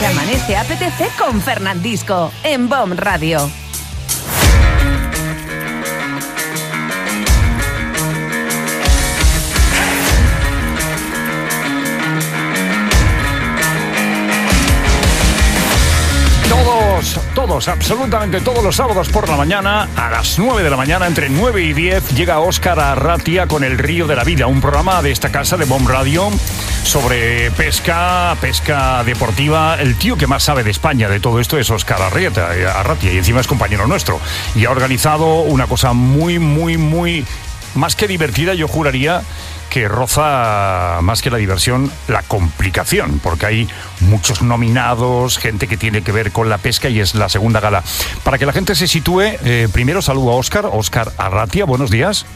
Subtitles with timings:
[0.00, 3.59] Se amanece APTC con Fernandisco en BOM Radio.
[17.50, 21.64] Absolutamente todos los sábados por la mañana, a las 9 de la mañana, entre 9
[21.64, 25.32] y 10, llega Óscar Arratia con El Río de la Vida, un programa de esta
[25.32, 26.30] casa de Bomb Radio
[26.84, 29.76] sobre pesca, pesca deportiva.
[29.80, 33.40] El tío que más sabe de España de todo esto es Óscar Arratia y encima
[33.40, 34.20] es compañero nuestro.
[34.54, 37.26] Y ha organizado una cosa muy, muy, muy,
[37.74, 39.22] más que divertida, yo juraría
[39.70, 43.68] que roza más que la diversión la complicación, porque hay
[44.00, 47.82] muchos nominados, gente que tiene que ver con la pesca y es la segunda gala.
[48.24, 52.26] Para que la gente se sitúe, eh, primero saludo a Óscar, Óscar Arratia, buenos días.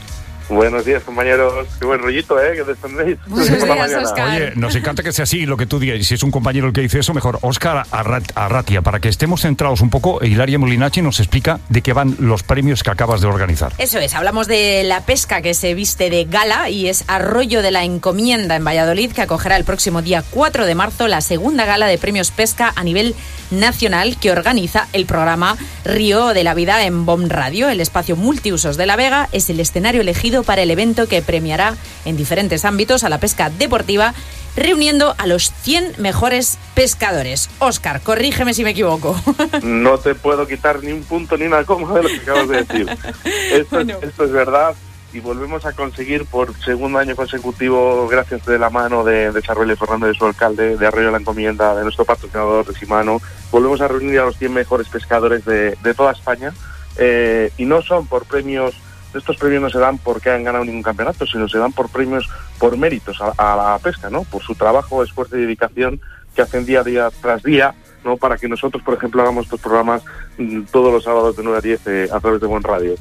[0.49, 1.67] Buenos días, compañeros.
[1.79, 2.55] Qué buen rollito, ¿eh?
[2.55, 3.19] Que descendéis.
[3.31, 5.99] Oye, nos encanta que sea así lo que tú digas.
[5.99, 7.39] Y si es un compañero el que dice eso, mejor.
[7.43, 12.17] Óscar Arratia, para que estemos centrados un poco, Hilaria Molinachi nos explica de qué van
[12.19, 13.73] los premios que acabas de organizar.
[13.79, 17.71] Eso es, hablamos de la pesca que se viste de gala y es Arroyo de
[17.71, 21.87] la Encomienda en Valladolid, que acogerá el próximo día 4 de marzo la segunda gala
[21.87, 23.15] de premios pesca a nivel
[23.51, 27.69] nacional que organiza el programa Río de la Vida en BOM Radio.
[27.69, 31.77] El espacio multiusos de La Vega es el escenario elegido para el evento que premiará
[32.05, 34.15] en diferentes ámbitos a la pesca deportiva,
[34.57, 37.51] reuniendo a los 100 mejores pescadores.
[37.59, 39.19] Oscar, corrígeme si me equivoco.
[39.63, 42.65] No te puedo quitar ni un punto ni una coma de lo que acabas de
[42.65, 42.99] decir.
[43.53, 44.75] Esto, esto es verdad
[45.15, 49.77] y volvemos a conseguir por segundo año consecutivo, gracias de la mano de, de Charbel
[49.77, 53.21] Fernández, de su alcalde, de Arroyo de la Encomienda, de nuestro patrocinador de Simano,
[53.53, 56.53] volvemos a reunir a los 100 mejores pescadores de, toda España
[56.97, 58.75] eh, y no son por premios
[59.15, 62.29] estos premios no se dan porque han ganado ningún campeonato, sino se dan por premios
[62.59, 64.25] por méritos a, la pesca, ¿no?
[64.25, 66.01] Por su trabajo, esfuerzo y dedicación
[66.35, 68.17] que hacen día a día tras día, ¿no?
[68.17, 70.03] Para que nosotros, por ejemplo, hagamos estos programas
[70.39, 72.95] mm, todos los sábados de 9 a 10 eh, a través de Buen Radio.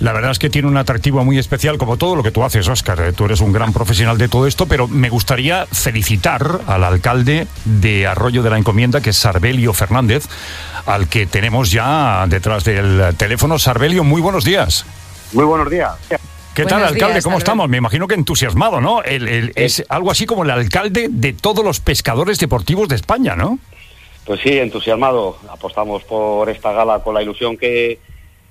[0.00, 2.68] La verdad es que tiene un atractivo muy especial, como todo lo que tú haces,
[2.68, 3.00] Óscar.
[3.00, 7.46] Eh, tú eres un gran profesional de todo esto, pero me gustaría felicitar al alcalde
[7.64, 10.26] de Arroyo de la Encomienda, que es Sarbelio Fernández,
[10.86, 13.58] al que tenemos ya detrás del teléfono.
[13.58, 14.84] Sarbelio, muy buenos días.
[15.32, 15.92] Muy buenos días.
[16.54, 17.20] ¿Qué tal, alcalde?
[17.20, 17.68] ¿Cómo estamos?
[17.68, 19.02] Me imagino que entusiasmado, ¿no?
[19.02, 23.58] es algo así como el alcalde de todos los pescadores deportivos de España, ¿no?
[24.24, 25.36] Pues sí, entusiasmado.
[25.50, 27.98] Apostamos por esta gala con la ilusión que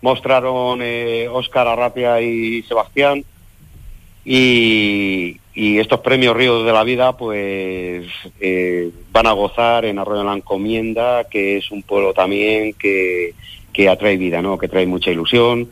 [0.01, 3.23] mostraron eh, Óscar Arrapia y Sebastián.
[4.25, 8.07] Y, estos premios Ríos de la Vida, pues
[8.39, 13.33] eh, van a gozar en Arroyo de la Encomienda, que es un pueblo también que,
[13.71, 14.57] que atrae vida, ¿no?
[14.57, 15.69] Que trae mucha ilusión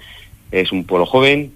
[0.51, 1.53] es un pueblo joven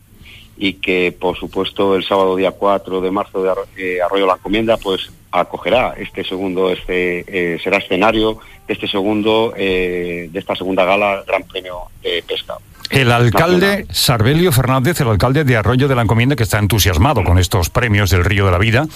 [0.57, 4.77] y que, por supuesto, el sábado día 4 de marzo de eh, Arroyo La Encomienda,
[4.77, 10.85] pues acogerá este segundo, este eh, será escenario de este segundo, eh, de esta segunda
[10.85, 12.55] gala Gran Premio de Pesca.
[12.89, 17.37] El alcalde Sarbelio Fernández, el alcalde de Arroyo de la Encomienda, que está entusiasmado con
[17.37, 18.87] estos premios del Río de la Vida.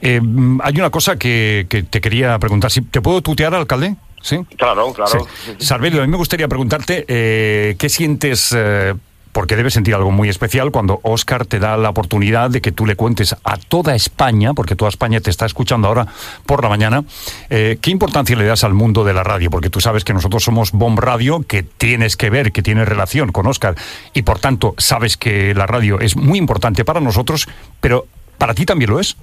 [0.00, 2.70] hay una cosa que, te quería preguntar.
[2.90, 3.96] ¿Te puedo tutear, alcalde?
[4.22, 4.38] ¿Sí?
[4.56, 5.26] Claro, claro.
[5.58, 8.54] Sarbelio, a mí me gustaría preguntarte qué sientes
[9.34, 12.86] porque debes sentir algo muy especial cuando Oscar te da la oportunidad de que tú
[12.86, 16.06] le cuentes a toda España, porque toda España te está escuchando ahora
[16.46, 17.04] por la mañana,
[17.50, 19.50] eh, ¿qué importancia le das al mundo de la radio?
[19.50, 23.32] Porque tú sabes que nosotros somos Bomb Radio, que tienes que ver, que tiene relación
[23.32, 23.74] con Oscar,
[24.12, 27.48] y por tanto sabes que la radio es muy importante para nosotros,
[27.80, 28.06] pero
[28.38, 29.16] ¿para ti también lo es?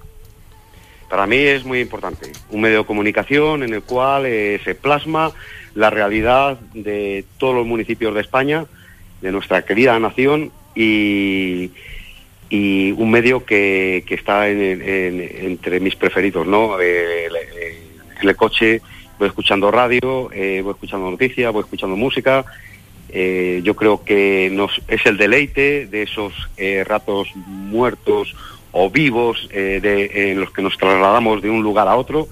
[1.09, 2.33] Para mí es muy importante.
[2.49, 5.31] Un medio de comunicación en el cual eh, se plasma
[5.73, 8.65] la realidad de todos los municipios de España,
[9.21, 11.71] de nuestra querida nación y,
[12.49, 16.79] y un medio que, que está entre mis preferidos, ¿no?
[16.81, 17.27] Eh,
[18.21, 18.81] en el coche
[19.17, 22.45] voy escuchando radio, eh, voy escuchando noticias, voy escuchando música.
[23.09, 26.33] Eh, yo creo que nos, es el deleite de esos
[26.85, 28.35] ratos muertos
[28.73, 32.27] o vivos de, en los que nos trasladamos de un lugar a otro.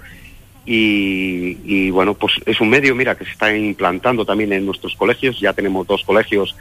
[0.72, 4.96] Y, y, bueno, pues es un medio, mira, que se está implantando también en nuestros
[4.96, 5.40] colegios.
[5.40, 6.56] Ya tenemos dos colegios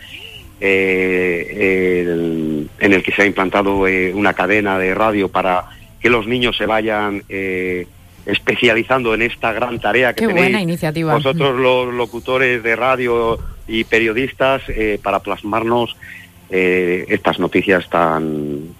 [0.60, 2.06] eh,
[2.81, 5.66] en el que se ha implantado eh, una cadena de radio para
[6.00, 7.87] que los niños se vayan eh,
[8.25, 11.12] especializando en esta gran tarea que Qué buena iniciativa.
[11.12, 14.62] vosotros los locutores de radio y periodistas
[15.02, 15.94] para plasmarnos
[16.49, 18.75] estas noticias tan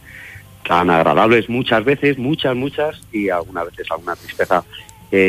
[0.67, 4.65] tan agradables muchas veces, muchas, muchas, y algunas veces alguna tristeza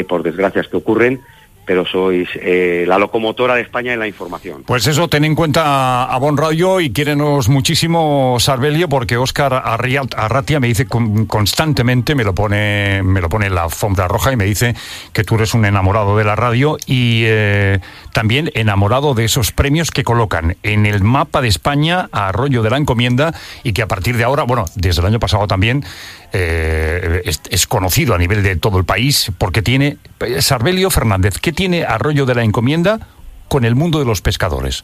[0.07, 1.21] por desgracias que ocurren,
[1.69, 4.63] pero sois eh, la locomotora de España en la información.
[4.65, 10.59] Pues eso, ten en cuenta a Bon Radio y quiérenos muchísimo, Sarbelio, porque Óscar Arratia
[10.59, 14.45] me dice constantemente, me lo pone me lo pone en la alfombra roja y me
[14.45, 14.73] dice
[15.13, 17.77] que tú eres un enamorado de la radio y eh,
[18.13, 22.71] también enamorado de esos premios que colocan en el mapa de España a Arroyo de
[22.71, 25.85] la Encomienda y que a partir de ahora, bueno, desde el año pasado también,
[26.33, 29.97] eh, es, conocido a nivel de todo el país porque tiene,
[30.39, 33.07] Sarbelio Fernández, ¿qué tiene Arroyo de la Encomienda
[33.47, 34.83] con el mundo de los pescadores?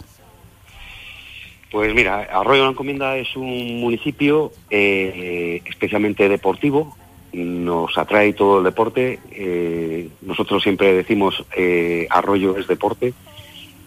[1.72, 6.96] Pues mira, Arroyo de la Encomienda es un municipio eh, especialmente deportivo,
[7.34, 11.44] nos atrae todo el deporte, eh, nosotros siempre decimos
[12.10, 13.14] Arroyo es deporte,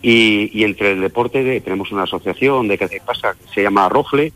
[0.03, 4.33] y, entre el deporte tenemos una asociación de que pasa que se llama Rofle,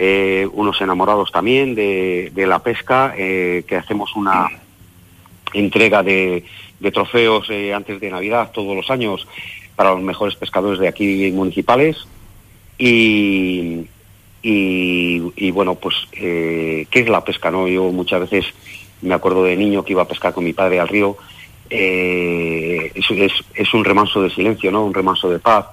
[0.00, 4.48] eh, unos enamorados también de, la pesca, eh, que hacemos una
[5.52, 6.44] entrega de,
[6.92, 9.26] trofeos eh, antes de Navidad todos los años
[9.74, 12.06] para los mejores pescadores de aquí municipales.
[12.78, 13.86] Y,
[14.40, 17.50] y, bueno, pues, ¿qué es la pesca?
[17.50, 18.46] no Yo muchas veces
[19.02, 21.16] me acuerdo de niño que iba a pescar con mi padre al río.
[21.68, 24.84] es, es, un remanso de silencio, ¿no?
[24.84, 25.66] Un remanso de paz.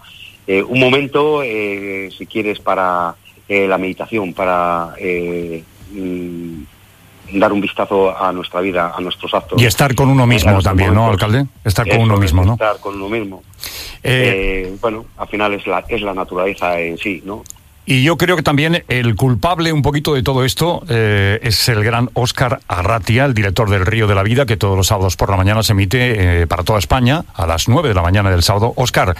[0.47, 3.15] un momento, si quieres, para
[3.47, 9.61] eh, la meditación, para eh, mm, dar un vistazo a nuestra vida, a nuestros actos.
[9.61, 11.45] Y estar con uno mismo también, ¿no, alcalde?
[11.63, 12.53] Estar con uno mismo, ¿no?
[12.53, 13.43] Estar con uno mismo.
[14.03, 17.43] Eh, bueno, al final es la, es la naturaleza en sí, ¿no?
[17.87, 21.83] Y yo creo que también el culpable un poquito de todo esto eh, es el
[21.83, 25.29] gran Óscar Arratia, el director del Río de la Vida, que todos los sábados por
[25.29, 28.41] la mañana se emite eh, para toda España a las 9 de la mañana del
[28.41, 28.73] sábado.
[28.75, 29.15] Óscar,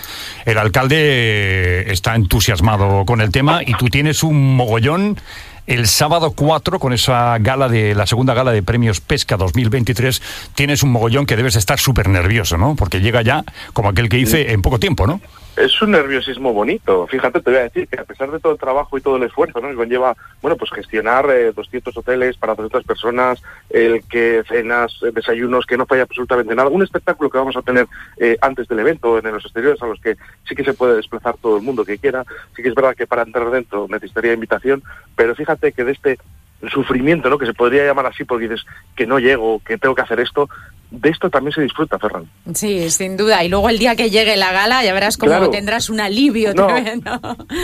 [0.46, 5.20] el alcalde eh, está entusiasmado con el tema y tú tienes un mogollón
[5.68, 10.22] el sábado 4 con esa gala de la segunda gala de premios Pesca 2023
[10.54, 12.76] tienes un mogollón que debes estar súper nervioso, ¿no?
[12.76, 15.22] Porque llega ya como aquel que hice en poco tiempo, ¿no?
[15.58, 17.08] Es un nerviosismo bonito.
[17.08, 19.24] Fíjate, te voy a decir que a pesar de todo el trabajo y todo el
[19.24, 19.70] esfuerzo ¿no?
[19.70, 25.12] que conlleva, bueno, pues gestionar 200 eh, hoteles para 200 personas, el que cenas, eh,
[25.14, 27.88] desayunos, que no falla absolutamente nada, un espectáculo que vamos a tener
[28.18, 30.18] eh, antes del evento en los exteriores a los que
[30.48, 32.26] sí que se puede desplazar todo el mundo que quiera.
[32.56, 34.84] Sí que es verdad que para entrar dentro necesitaría invitación,
[35.16, 36.20] pero fíjate que de este
[36.70, 37.38] sufrimiento, ¿no?
[37.38, 38.66] Que se podría llamar así porque dices
[38.96, 40.50] que no llego, que tengo que hacer esto,
[40.92, 42.30] de esto también se disfruta, Ferran.
[42.54, 43.44] Sí, sin duda.
[43.44, 46.68] Y luego el día que llegue la gala ya verás cómo tendrás un alivio no,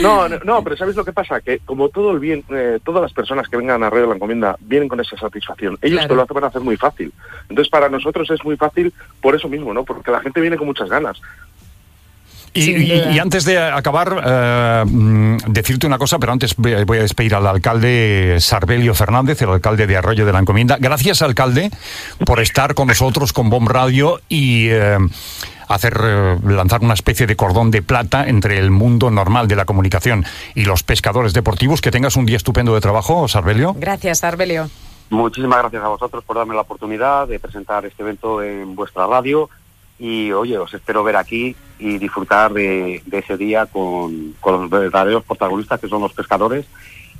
[0.02, 0.28] ¿no?
[0.44, 1.40] no, pero ¿sabes lo que pasa?
[1.40, 4.56] Que como todo el bien, eh, todas las personas que vengan a de la Encomienda
[4.60, 5.78] vienen con esa satisfacción.
[5.82, 7.12] Ellos te lo hacen hacer muy fácil.
[7.48, 9.84] Entonces para nosotros es muy fácil por eso mismo, ¿no?
[9.84, 11.20] Porque la gente viene con muchas ganas.
[12.54, 17.46] Y, antes de acabar, eh, mm, decirte una cosa, pero antes voy a despedir al
[17.46, 20.76] alcalde Sarbelio Fernández, el alcalde de Arroyo de la Encomienda.
[20.78, 21.70] Gracias, alcalde,
[22.26, 24.98] por estar con nosotros con Bomb Radio y eh,
[25.68, 29.64] hacer eh, lanzar una especie de cordón de plata entre el mundo normal de la
[29.64, 31.80] comunicación y los pescadores deportivos.
[31.80, 33.74] Que tengas un día estupendo de trabajo, Sarbelio.
[33.78, 34.68] Gracias, Sarbelio.
[35.08, 39.48] Muchísimas gracias a vosotros por darme la oportunidad de presentar este evento en vuestra radio
[40.02, 45.22] y oye, os espero ver aquí y disfrutar de, ese día con, con, los verdaderos
[45.22, 46.66] protagonistas que son los pescadores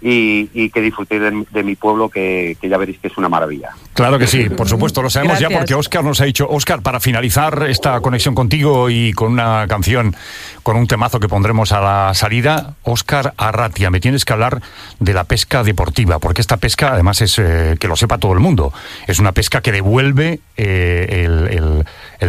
[0.02, 3.70] y, que disfrutéis de, mi pueblo, que, ya veréis que es una maravilla.
[3.94, 6.98] Claro que sí, por supuesto, lo sabemos ya porque Oscar nos ha dicho, Oscar, para
[6.98, 10.16] finalizar esta conexión contigo y con una canción,
[10.62, 14.60] con un temazo que pondremos a la salida, Oscar Arratia, me tienes que hablar
[14.98, 18.40] de la pesca deportiva, porque esta pesca además es, eh, que lo sepa todo el
[18.40, 18.72] mundo,
[19.06, 21.84] es una pesca que devuelve eh, el,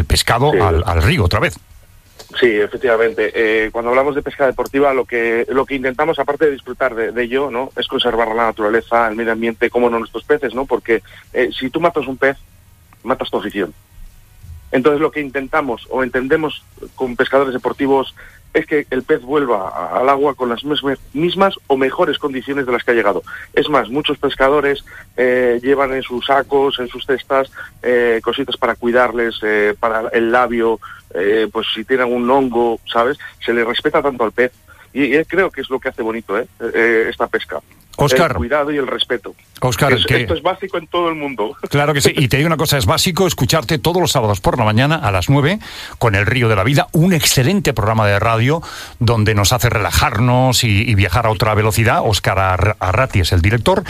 [0.05, 1.57] pescado al, al río otra vez.
[2.39, 3.31] Sí, efectivamente.
[3.33, 7.23] Eh, cuando hablamos de pesca deportiva, lo que lo que intentamos, aparte de disfrutar de,
[7.23, 11.03] ello, no, es conservar la naturaleza, el medio ambiente, como no nuestros peces, no, porque
[11.33, 12.37] eh, si tú matas un pez,
[13.03, 13.73] matas tu afición.
[14.71, 16.63] Entonces, lo que intentamos o entendemos
[16.95, 18.15] con pescadores deportivos
[18.53, 20.63] es que el pez vuelva al agua con las
[21.13, 23.23] mismas o mejores condiciones de las que ha llegado.
[23.53, 24.85] Es más, muchos pescadores
[25.17, 27.51] eh, llevan en sus sacos, en sus cestas,
[28.23, 29.39] cositas para cuidarles,
[29.79, 30.79] para el labio,
[31.13, 33.17] eh, pues si tienen un hongo, ¿sabes?
[33.45, 34.51] Se le respeta tanto al pez.
[34.93, 36.47] Y, creo que es lo que hace bonito ¿eh?
[36.59, 37.59] eh esta pesca.
[37.97, 38.31] Oscar.
[38.31, 39.35] El cuidado y el respeto.
[39.61, 41.55] Oscar, esto es básico en todo el mundo.
[41.69, 42.13] Claro que sí.
[42.23, 45.11] Y te digo una cosa, es básico escucharte todos los sábados por la mañana a
[45.11, 45.59] las 9
[45.99, 48.61] con El Río de la Vida, un excelente programa de radio
[48.99, 52.01] donde nos hace relajarnos y, viajar a otra velocidad.
[52.03, 53.83] Oscar Arrati es el director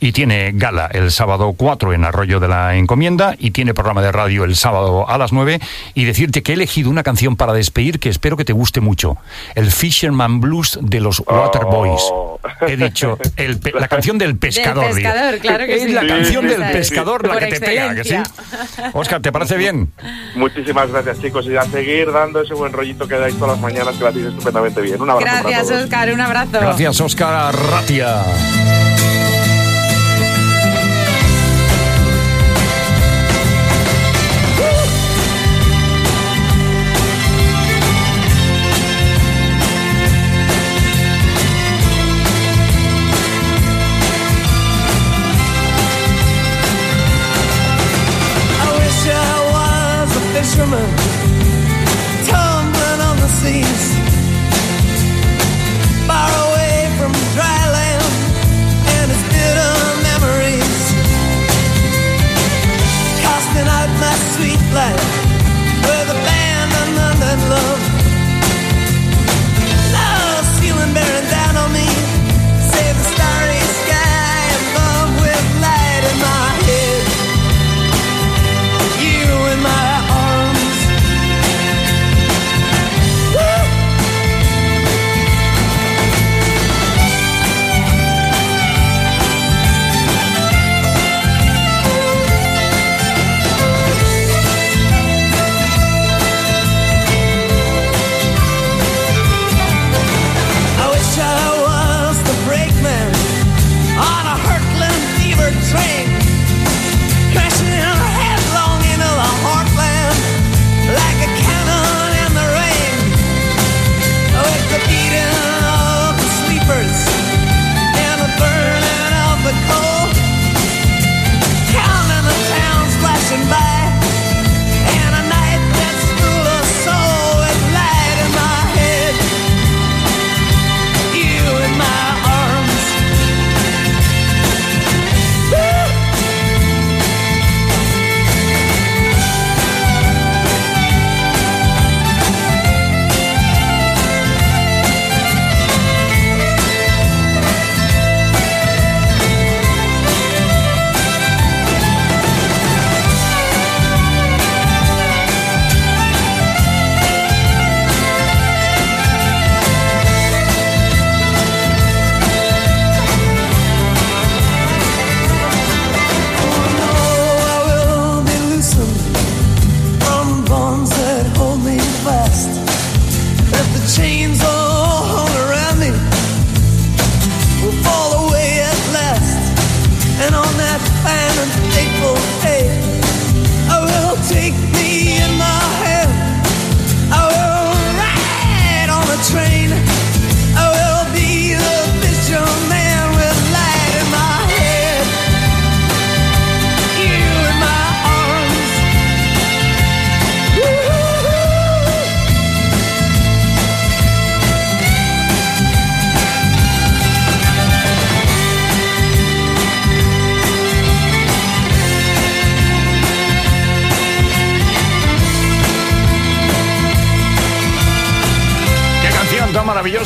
[0.00, 4.12] y tiene gala el sábado 4 en Arroyo de la Encomienda y tiene programa de
[4.12, 5.60] radio el sábado a las 9
[5.94, 9.16] y decirte que he elegido una canción para despedir que espero que te guste mucho.
[9.54, 12.02] El Fisherman Blues de los Waterboys.
[12.10, 12.40] Oh.
[12.66, 14.84] He dicho el pe- la canción del pescador.
[14.86, 15.10] Del digo.
[15.10, 15.88] pescador, claro que es sí.
[15.92, 17.26] la Sí, canción sí, del sí, pescador sí.
[17.28, 18.16] la Por que te pega, ¿que sí?
[18.92, 19.92] Oscar, ¿te parece bien?
[20.34, 21.46] Muchísimas gracias, chicos.
[21.46, 24.26] Y a seguir dando ese buen rollito que dais todas las mañanas, que lo hacéis
[24.26, 25.00] estupendamente bien.
[25.00, 25.84] Un abrazo para Gracias, todos.
[25.84, 26.12] Oscar.
[26.12, 26.50] Un abrazo.
[26.60, 28.85] Gracias, Oscar Arratia.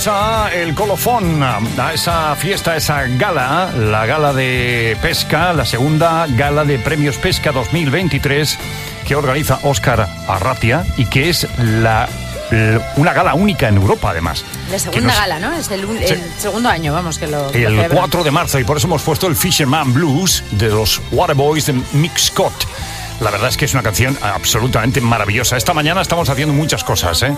[0.06, 6.64] Maravillosa, el colofón, a esa fiesta, esa gala, la gala de pesca, la segunda gala
[6.64, 8.58] de premios pesca 2023
[9.06, 12.08] que organiza Óscar Arratia y que es la,
[12.96, 14.42] una gala única en Europa además.
[14.70, 15.52] La segunda nos- gala, ¿no?
[15.52, 16.04] Es el, un- Sí.
[16.14, 17.42] el segundo año, vamos, que lo.
[17.42, 17.98] lo El celebran.
[17.98, 21.74] 4 de marzo y por eso hemos puesto el Fisherman Blues de los Waterboys de
[21.92, 22.54] Mick Scott.
[23.20, 25.58] La verdad es que es una canción absolutamente maravillosa.
[25.58, 27.36] Esta mañana estamos haciendo muchas cosas, ¿eh?